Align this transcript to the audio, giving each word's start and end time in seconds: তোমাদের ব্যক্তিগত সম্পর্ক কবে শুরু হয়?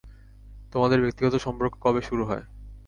তোমাদের 0.73 0.99
ব্যক্তিগত 1.01 1.35
সম্পর্ক 1.37 1.73
কবে 1.81 2.01
শুরু 2.01 2.23
হয়? 2.25 2.43